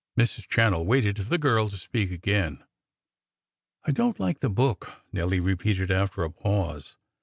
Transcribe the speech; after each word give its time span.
Mrs. 0.19 0.47
Channell 0.47 0.87
waited 0.87 1.17
for 1.19 1.25
the 1.25 1.37
girl 1.37 1.69
to 1.69 1.77
speak 1.77 2.09
again. 2.09 2.63
"I 3.85 3.91
don't 3.91 4.19
like 4.19 4.39
the 4.39 4.49
book," 4.49 4.93
Nelly 5.11 5.39
repeated, 5.39 5.91
after 5.91 6.23
a 6.23 6.31
pause. 6.31 6.95